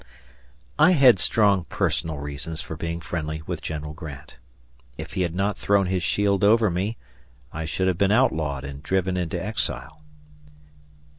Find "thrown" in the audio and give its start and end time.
5.59-5.85